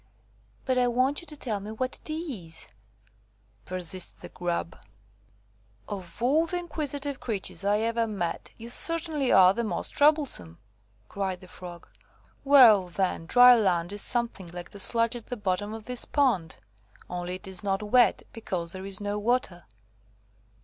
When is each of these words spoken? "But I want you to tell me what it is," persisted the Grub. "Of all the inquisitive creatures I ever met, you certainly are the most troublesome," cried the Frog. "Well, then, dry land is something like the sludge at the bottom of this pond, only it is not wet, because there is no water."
"But 0.65 0.79
I 0.79 0.87
want 0.87 1.21
you 1.21 1.27
to 1.27 1.37
tell 1.37 1.59
me 1.59 1.69
what 1.69 1.97
it 1.99 2.09
is," 2.11 2.69
persisted 3.65 4.19
the 4.21 4.29
Grub. 4.29 4.75
"Of 5.87 6.19
all 6.23 6.47
the 6.47 6.57
inquisitive 6.57 7.19
creatures 7.19 7.63
I 7.63 7.81
ever 7.81 8.07
met, 8.07 8.49
you 8.57 8.69
certainly 8.69 9.31
are 9.31 9.53
the 9.53 9.63
most 9.63 9.89
troublesome," 9.89 10.57
cried 11.07 11.39
the 11.41 11.47
Frog. 11.47 11.87
"Well, 12.43 12.87
then, 12.87 13.27
dry 13.27 13.55
land 13.55 13.93
is 13.93 14.01
something 14.01 14.47
like 14.47 14.71
the 14.71 14.79
sludge 14.79 15.15
at 15.15 15.27
the 15.27 15.37
bottom 15.37 15.71
of 15.71 15.85
this 15.85 16.05
pond, 16.05 16.55
only 17.07 17.35
it 17.35 17.47
is 17.47 17.63
not 17.63 17.83
wet, 17.83 18.23
because 18.33 18.71
there 18.71 18.87
is 18.87 19.01
no 19.01 19.19
water." 19.19 19.65